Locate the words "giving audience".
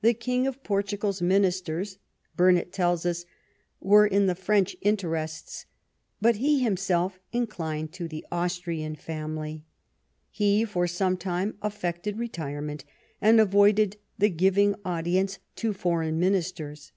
14.30-15.38